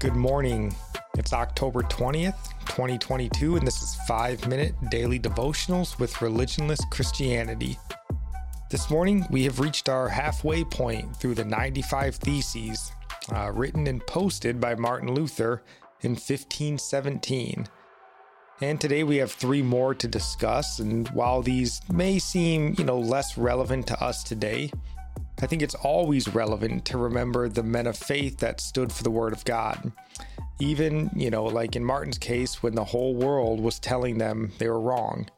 Good 0.00 0.16
morning. 0.16 0.74
It's 1.16 1.32
October 1.32 1.82
20th, 1.82 2.34
2022, 2.66 3.54
and 3.54 3.64
this 3.64 3.80
is 3.80 3.94
5 4.08 4.48
Minute 4.48 4.74
Daily 4.90 5.20
Devotionals 5.20 6.00
with 6.00 6.12
Religionless 6.14 6.80
Christianity. 6.90 7.78
This 8.68 8.90
morning, 8.90 9.24
we 9.30 9.44
have 9.44 9.60
reached 9.60 9.88
our 9.88 10.08
halfway 10.08 10.64
point 10.64 11.16
through 11.16 11.36
the 11.36 11.44
95 11.44 12.16
Theses, 12.16 12.90
uh, 13.32 13.52
written 13.54 13.86
and 13.86 14.04
posted 14.08 14.60
by 14.60 14.74
Martin 14.74 15.14
Luther 15.14 15.62
in 16.00 16.10
1517. 16.10 17.68
And 18.60 18.80
today 18.80 19.04
we 19.04 19.18
have 19.18 19.30
three 19.30 19.62
more 19.62 19.94
to 19.94 20.08
discuss, 20.08 20.80
and 20.80 21.06
while 21.10 21.42
these 21.42 21.80
may 21.92 22.18
seem, 22.18 22.74
you 22.76 22.84
know, 22.84 22.98
less 22.98 23.38
relevant 23.38 23.86
to 23.86 24.02
us 24.02 24.24
today, 24.24 24.72
I 25.40 25.46
think 25.46 25.60
it's 25.62 25.74
always 25.74 26.28
relevant 26.28 26.86
to 26.86 26.98
remember 26.98 27.48
the 27.48 27.62
men 27.62 27.86
of 27.86 27.96
faith 27.96 28.38
that 28.38 28.60
stood 28.60 28.90
for 28.90 29.02
the 29.02 29.10
word 29.10 29.34
of 29.34 29.44
God. 29.44 29.92
Even, 30.58 31.10
you 31.14 31.30
know, 31.30 31.44
like 31.44 31.76
in 31.76 31.84
Martin's 31.84 32.18
case, 32.18 32.62
when 32.62 32.74
the 32.74 32.84
whole 32.84 33.14
world 33.14 33.60
was 33.60 33.78
telling 33.78 34.16
them 34.16 34.52
they 34.58 34.68
were 34.68 34.80
wrong. 34.80 35.28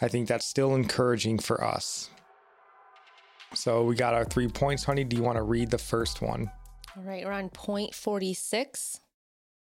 I 0.00 0.08
think 0.08 0.26
that's 0.26 0.46
still 0.46 0.74
encouraging 0.74 1.38
for 1.38 1.62
us. 1.62 2.10
So 3.54 3.84
we 3.84 3.94
got 3.94 4.14
our 4.14 4.24
three 4.24 4.48
points, 4.48 4.84
honey. 4.84 5.04
Do 5.04 5.16
you 5.16 5.22
want 5.22 5.36
to 5.36 5.42
read 5.42 5.70
the 5.70 5.78
first 5.78 6.20
one? 6.20 6.50
All 6.96 7.02
right, 7.02 7.24
we're 7.24 7.32
on 7.32 7.48
point 7.48 7.94
46. 7.94 9.00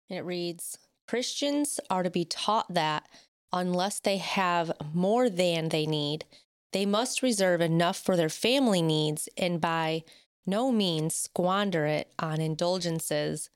And 0.09 0.19
it 0.19 0.23
reads 0.23 0.77
Christians 1.07 1.79
are 1.89 2.03
to 2.03 2.09
be 2.09 2.25
taught 2.25 2.73
that 2.73 3.07
unless 3.53 3.99
they 3.99 4.17
have 4.17 4.71
more 4.93 5.29
than 5.29 5.69
they 5.69 5.85
need, 5.85 6.25
they 6.71 6.85
must 6.85 7.21
reserve 7.21 7.61
enough 7.61 7.97
for 7.97 8.15
their 8.15 8.29
family 8.29 8.81
needs 8.81 9.27
and 9.37 9.59
by 9.59 10.03
no 10.45 10.71
means 10.71 11.15
squander 11.15 11.85
it 11.85 12.11
on 12.17 12.41
indulgences. 12.41 13.49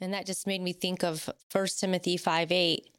And 0.00 0.12
that 0.12 0.26
just 0.26 0.46
made 0.46 0.62
me 0.62 0.72
think 0.72 1.02
of 1.04 1.30
1 1.52 1.66
Timothy 1.78 2.16
5 2.16 2.50
8, 2.50 2.90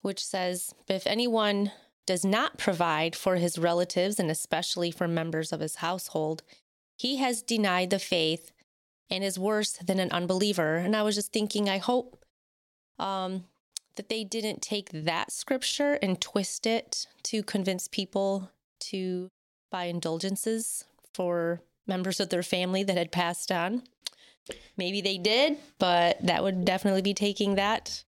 which 0.00 0.24
says, 0.24 0.74
If 0.88 1.06
anyone 1.06 1.72
does 2.06 2.24
not 2.24 2.58
provide 2.58 3.14
for 3.14 3.36
his 3.36 3.58
relatives 3.58 4.18
and 4.18 4.30
especially 4.30 4.90
for 4.90 5.06
members 5.06 5.52
of 5.52 5.60
his 5.60 5.76
household, 5.76 6.42
he 6.96 7.16
has 7.16 7.42
denied 7.42 7.90
the 7.90 7.98
faith 7.98 8.52
and 9.10 9.22
is 9.22 9.38
worse 9.38 9.72
than 9.72 10.00
an 10.00 10.10
unbeliever. 10.10 10.76
And 10.76 10.96
I 10.96 11.02
was 11.02 11.14
just 11.14 11.32
thinking, 11.32 11.68
I 11.68 11.78
hope 11.78 12.24
um, 12.98 13.44
that 13.96 14.08
they 14.08 14.24
didn't 14.24 14.62
take 14.62 14.90
that 14.92 15.30
scripture 15.30 15.98
and 16.02 16.20
twist 16.20 16.66
it 16.66 17.06
to 17.24 17.42
convince 17.42 17.88
people 17.88 18.50
to 18.80 19.28
buy 19.70 19.84
indulgences 19.84 20.84
for 21.14 21.60
members 21.86 22.20
of 22.20 22.28
their 22.28 22.42
family 22.42 22.82
that 22.82 22.96
had 22.96 23.12
passed 23.12 23.50
on. 23.52 23.82
Maybe 24.76 25.00
they 25.00 25.18
did, 25.18 25.58
but 25.78 26.18
that 26.24 26.42
would 26.42 26.64
definitely 26.64 27.02
be 27.02 27.14
taking 27.14 27.54
that 27.56 28.04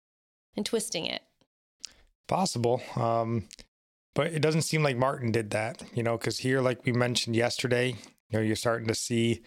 and 0.56 0.64
twisting 0.64 1.06
it. 1.06 1.22
Possible. 2.26 2.82
Um, 2.96 3.48
but 4.14 4.28
it 4.28 4.40
doesn't 4.40 4.62
seem 4.62 4.82
like 4.82 4.96
Martin 4.96 5.32
did 5.32 5.50
that, 5.50 5.82
you 5.94 6.02
know, 6.02 6.16
because 6.16 6.38
here, 6.38 6.60
like 6.60 6.84
we 6.84 6.92
mentioned 6.92 7.36
yesterday, 7.36 7.88
you 7.88 8.38
know, 8.38 8.40
you're 8.40 8.56
starting 8.56 8.88
to 8.88 8.94
see 8.94 9.42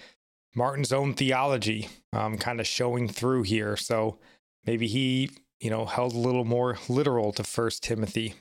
Martin's 0.55 0.91
own 0.91 1.13
theology 1.13 1.89
um, 2.13 2.38
kind 2.38 2.59
of 2.59 2.67
showing 2.67 3.07
through 3.07 3.44
here. 3.44 3.77
So 3.77 4.19
maybe 4.66 4.88
he 4.88 5.31
you 5.59 5.69
know, 5.69 5.86
held 5.86 6.13
a 6.13 6.17
little 6.17 6.45
more 6.45 6.77
literal 6.88 7.31
to 7.33 7.44
First 7.44 7.83
Timothy. 7.83 8.36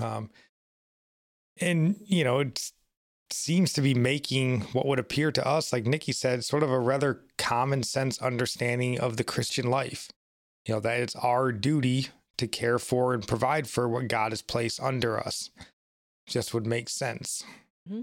Um, 0.00 0.30
and 1.60 1.96
you 2.04 2.24
know, 2.24 2.40
it 2.40 2.72
seems 3.30 3.72
to 3.72 3.80
be 3.80 3.94
making 3.94 4.62
what 4.72 4.86
would 4.86 4.98
appear 4.98 5.32
to 5.32 5.46
us, 5.46 5.72
like 5.72 5.86
Nikki 5.86 6.12
said, 6.12 6.44
sort 6.44 6.62
of 6.62 6.70
a 6.70 6.78
rather 6.78 7.22
common 7.38 7.82
sense 7.82 8.20
understanding 8.20 9.00
of 9.00 9.16
the 9.16 9.24
Christian 9.24 9.68
life. 9.70 10.10
You 10.66 10.74
know, 10.74 10.80
that 10.80 11.00
it's 11.00 11.16
our 11.16 11.50
duty 11.50 12.08
to 12.38 12.46
care 12.46 12.78
for 12.78 13.14
and 13.14 13.26
provide 13.26 13.68
for 13.68 13.88
what 13.88 14.08
God 14.08 14.32
has 14.32 14.42
placed 14.42 14.80
under 14.80 15.18
us. 15.18 15.50
Just 16.26 16.54
would 16.54 16.66
make 16.66 16.88
sense. 16.88 17.44
Mm-hmm. 17.88 18.02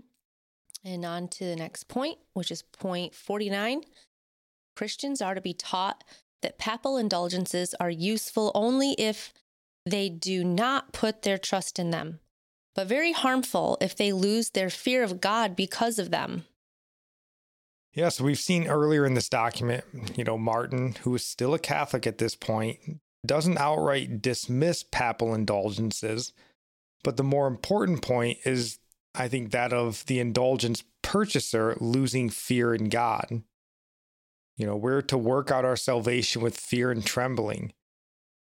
And 0.83 1.05
on 1.05 1.27
to 1.29 1.45
the 1.45 1.55
next 1.55 1.87
point, 1.87 2.19
which 2.33 2.51
is 2.51 2.61
point 2.61 3.15
49. 3.15 3.83
Christians 4.75 5.21
are 5.21 5.35
to 5.35 5.41
be 5.41 5.53
taught 5.53 6.03
that 6.41 6.57
papal 6.57 6.97
indulgences 6.97 7.75
are 7.79 7.89
useful 7.89 8.51
only 8.55 8.93
if 8.93 9.33
they 9.85 10.09
do 10.09 10.43
not 10.43 10.93
put 10.93 11.21
their 11.23 11.37
trust 11.37 11.79
in 11.79 11.91
them, 11.91 12.19
but 12.75 12.87
very 12.87 13.11
harmful 13.11 13.77
if 13.81 13.95
they 13.95 14.11
lose 14.11 14.51
their 14.51 14.69
fear 14.69 15.03
of 15.03 15.21
God 15.21 15.55
because 15.55 15.99
of 15.99 16.11
them. 16.11 16.45
Yeah, 17.93 18.09
so 18.09 18.23
we've 18.23 18.37
seen 18.37 18.67
earlier 18.67 19.05
in 19.05 19.15
this 19.15 19.29
document, 19.29 19.83
you 20.15 20.23
know, 20.23 20.37
Martin, 20.37 20.95
who 21.01 21.15
is 21.15 21.25
still 21.25 21.53
a 21.53 21.59
Catholic 21.59 22.05
at 22.05 22.19
this 22.19 22.35
point, 22.35 22.79
doesn't 23.25 23.57
outright 23.57 24.21
dismiss 24.21 24.83
papal 24.83 25.33
indulgences. 25.33 26.31
But 27.03 27.17
the 27.17 27.23
more 27.23 27.47
important 27.47 28.01
point 28.01 28.37
is, 28.45 28.79
I 29.15 29.27
think, 29.27 29.51
that 29.51 29.73
of 29.73 30.05
the 30.05 30.19
indulgence 30.19 30.83
purchaser 31.01 31.75
losing 31.79 32.29
fear 32.29 32.73
in 32.73 32.89
God. 32.89 33.43
You 34.59 34.65
know, 34.65 34.75
we're 34.75 35.01
to 35.03 35.17
work 35.17 35.51
out 35.51 35.63
our 35.63 35.77
salvation 35.77 36.41
with 36.41 36.59
fear 36.59 36.91
and 36.91 37.03
trembling, 37.03 37.71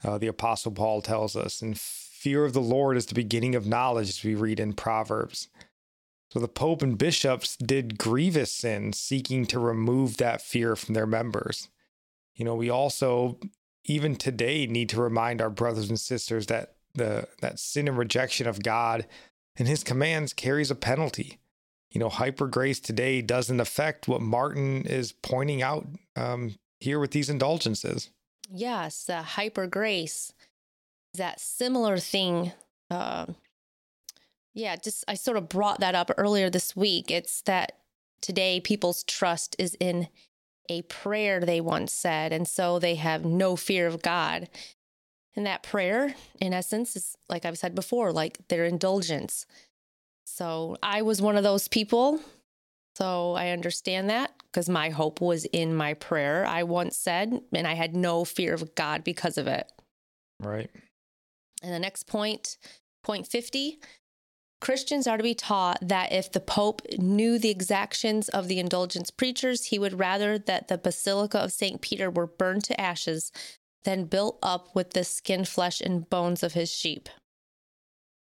uh, 0.03 0.19
the 0.19 0.27
Apostle 0.27 0.73
Paul 0.73 1.01
tells 1.01 1.37
us. 1.37 1.62
And 1.62 1.79
fear 1.79 2.45
of 2.45 2.55
the 2.55 2.61
Lord 2.61 2.97
is 2.97 3.06
the 3.06 3.15
beginning 3.15 3.55
of 3.55 3.69
knowledge, 3.69 4.09
as 4.09 4.25
we 4.25 4.34
read 4.34 4.59
in 4.59 4.73
Proverbs. 4.73 5.47
So 6.33 6.41
the 6.41 6.49
Pope 6.49 6.83
and 6.83 6.99
bishops 6.99 7.56
did 7.56 7.99
grievous 7.99 8.53
sins, 8.53 8.99
seeking 8.99 9.47
to 9.47 9.61
remove 9.61 10.17
that 10.17 10.43
fear 10.43 10.75
from 10.75 10.95
their 10.95 11.06
members. 11.06 11.69
You 12.35 12.45
know, 12.45 12.56
we 12.56 12.69
also, 12.69 13.39
even 13.85 14.17
today, 14.17 14.67
need 14.67 14.89
to 14.89 15.00
remind 15.00 15.41
our 15.41 15.50
brothers 15.50 15.89
and 15.89 16.00
sisters 16.00 16.47
that 16.47 16.75
the 16.95 17.29
that 17.43 17.61
sin 17.61 17.87
and 17.87 17.97
rejection 17.97 18.49
of 18.49 18.65
God 18.65 19.06
and 19.56 19.69
his 19.69 19.85
commands 19.85 20.33
carries 20.33 20.71
a 20.71 20.75
penalty 20.75 21.39
you 21.91 22.00
know, 22.00 22.09
hyper 22.09 22.47
grace 22.47 22.81
today 22.81 23.22
doesn't 23.22 23.60
affect 23.60 24.09
what 24.09 24.21
Martin 24.21 24.82
is 24.87 25.12
pointing 25.12 25.62
out 25.62 25.87
um, 26.16 26.54
here 26.81 26.99
with 26.99 27.12
these 27.12 27.31
indulgences. 27.31 28.10
Yes, 28.50 29.04
the 29.04 29.22
hyper 29.22 29.66
grace, 29.66 30.32
that 31.15 31.41
similar 31.41 31.99
thing. 31.99 32.53
Uh, 32.91 33.26
yeah, 34.54 34.76
just 34.76 35.04
I 35.09 35.15
sort 35.15 35.37
of 35.37 35.49
brought 35.49 35.81
that 35.81 35.94
up 35.94 36.10
earlier 36.19 36.50
this 36.50 36.75
week. 36.75 37.10
It's 37.10 37.43
that 37.43 37.72
today 38.20 38.60
people's 38.60 39.05
trust 39.05 39.56
is 39.59 39.76
in 39.81 40.09
a 40.69 40.82
prayer 40.82 41.41
they 41.41 41.60
once 41.60 41.93
said, 41.93 42.32
and 42.32 42.47
so 42.47 42.78
they 42.78 42.97
have 42.97 43.25
no 43.25 43.56
fear 43.56 43.87
of 43.87 44.03
God. 44.03 44.49
And 45.34 45.47
that 45.47 45.62
prayer, 45.62 46.15
in 46.41 46.53
essence, 46.53 46.97
is 46.97 47.16
like 47.28 47.44
I've 47.44 47.59
said 47.59 47.75
before, 47.75 48.12
like 48.12 48.38
their 48.49 48.65
indulgence. 48.65 49.47
So 50.38 50.76
I 50.84 51.03
was 51.03 51.21
one 51.21 51.37
of 51.37 51.43
those 51.43 51.66
people. 51.66 52.21
So 52.94 53.32
I 53.34 53.49
understand 53.49 54.09
that 54.10 54.31
because 54.44 54.69
my 54.69 54.91
hope 54.91 55.21
was 55.21 55.44
in 55.47 55.75
my 55.75 55.94
prayer, 55.94 56.47
I 56.47 56.62
once 56.62 56.97
said, 56.97 57.41
and 57.53 57.66
I 57.66 57.75
had 57.75 57.97
no 57.97 58.25
fear 58.25 58.54
of 58.54 58.76
God 58.76 59.03
because 59.03 59.37
of 59.37 59.49
it. 59.49 59.69
Right. 60.41 60.71
And 61.60 61.75
the 61.75 61.81
next 61.81 62.04
point, 62.04 62.56
point 63.03 63.26
50, 63.26 63.81
Christians 64.60 65.09
are 65.09 65.16
to 65.16 65.25
be 65.25 65.34
taught 65.34 65.78
that 65.82 66.12
if 66.12 66.31
the 66.31 66.38
Pope 66.38 66.82
knew 66.99 67.41
the 67.41 67.50
exactions 67.50 68.28
of 68.28 68.47
the 68.47 68.60
indulgence 68.60 69.10
preachers, 69.10 69.66
he 69.66 69.78
would 69.81 69.99
rather 69.99 70.38
that 70.38 70.69
the 70.69 70.78
Basilica 70.78 71.38
of 71.38 71.50
St. 71.50 71.81
Peter 71.81 72.09
were 72.10 72.28
burned 72.28 72.62
to 72.65 72.81
ashes 72.81 73.32
than 73.82 74.05
built 74.05 74.38
up 74.41 74.72
with 74.76 74.91
the 74.91 75.03
skin, 75.03 75.44
flesh, 75.44 75.81
and 75.81 76.09
bones 76.09 76.44
of 76.44 76.53
his 76.53 76.70
sheep. 76.70 77.09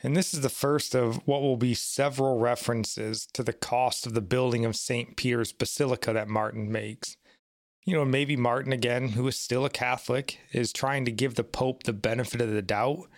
And 0.03 0.16
this 0.16 0.34
is 0.34 0.41
the 0.41 0.50
first 0.50 0.95
of 0.95 1.17
what 1.28 1.41
will 1.41 1.57
be 1.57 1.73
several 1.73 2.39
references 2.39 3.28
to 3.34 3.44
the 3.44 3.53
cost 3.53 4.07
of 4.07 4.13
the 4.13 4.22
building 4.22 4.66
of 4.66 4.75
St. 4.75 5.16
Peter's 5.16 5.52
Basilica 5.52 6.11
that 6.14 6.28
Martin 6.28 6.72
makes. 6.72 7.17
You 7.84 7.96
know, 7.96 8.05
maybe 8.05 8.35
Martin, 8.35 8.72
again, 8.72 9.09
who 9.09 9.28
is 9.28 9.37
still 9.37 9.66
a 9.66 9.70
Catholic, 9.70 10.40
is 10.52 10.73
trying 10.73 11.05
to 11.05 11.11
give 11.11 11.35
the 11.35 11.43
Pope 11.43 11.84
the 11.84 11.93
benefit 11.93 12.41
of 12.41 12.52
the 12.52 12.61
doubt. 12.61 13.09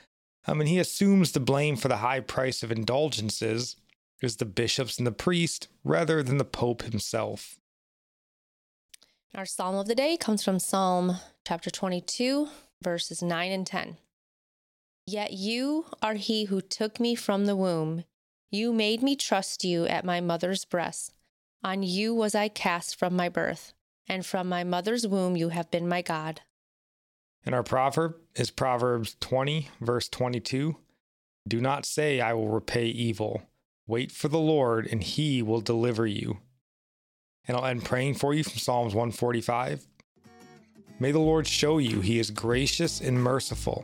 I 0.45 0.53
mean, 0.53 0.67
he 0.67 0.79
assumes 0.79 1.31
the 1.31 1.39
blame 1.39 1.75
for 1.75 1.87
the 1.87 1.97
high 1.97 2.19
price 2.19 2.63
of 2.63 2.71
indulgences 2.71 3.77
is 4.21 4.37
the 4.37 4.45
bishops 4.45 4.97
and 4.97 5.05
the 5.05 5.11
priest 5.11 5.67
rather 5.83 6.23
than 6.23 6.37
the 6.37 6.45
Pope 6.45 6.83
himself. 6.83 7.59
Our 9.35 9.45
psalm 9.45 9.75
of 9.75 9.87
the 9.87 9.95
day 9.95 10.15
comes 10.15 10.43
from 10.43 10.59
Psalm 10.59 11.17
chapter 11.45 11.69
22, 11.69 12.47
verses 12.81 13.21
9 13.21 13.51
and 13.51 13.67
10. 13.67 13.97
Yet 15.05 15.33
you 15.33 15.85
are 16.01 16.13
he 16.13 16.45
who 16.45 16.61
took 16.61 16.99
me 16.99 17.15
from 17.15 17.45
the 17.45 17.55
womb. 17.55 18.05
You 18.51 18.71
made 18.71 19.03
me 19.03 19.15
trust 19.15 19.63
you 19.63 19.85
at 19.85 20.05
my 20.05 20.21
mother's 20.21 20.63
breast. 20.63 21.13
On 21.63 21.83
you 21.83 22.13
was 22.13 22.35
I 22.35 22.47
cast 22.47 22.97
from 22.97 23.15
my 23.15 23.29
birth, 23.29 23.73
and 24.07 24.25
from 24.25 24.47
my 24.47 24.63
mother's 24.63 25.05
womb 25.05 25.35
you 25.35 25.49
have 25.49 25.69
been 25.71 25.87
my 25.87 26.01
God. 26.01 26.41
And 27.45 27.53
our 27.53 27.63
proverb 27.63 28.15
is 28.35 28.51
Proverbs 28.51 29.17
20, 29.19 29.69
verse 29.81 30.07
22. 30.07 30.77
Do 31.47 31.59
not 31.59 31.85
say, 31.85 32.21
I 32.21 32.33
will 32.33 32.47
repay 32.47 32.85
evil. 32.85 33.43
Wait 33.85 34.11
for 34.11 34.29
the 34.29 34.39
Lord, 34.39 34.87
and 34.87 35.03
he 35.03 35.41
will 35.41 35.59
deliver 35.59 36.07
you. 36.07 36.37
And 37.45 37.57
I'll 37.57 37.65
end 37.65 37.83
praying 37.83 38.13
for 38.13 38.33
you 38.33 38.43
from 38.45 38.57
Psalms 38.57 38.93
145. 38.93 39.85
May 40.99 41.11
the 41.11 41.19
Lord 41.19 41.45
show 41.45 41.77
you 41.77 41.99
he 41.99 42.19
is 42.19 42.31
gracious 42.31 43.01
and 43.01 43.21
merciful, 43.21 43.83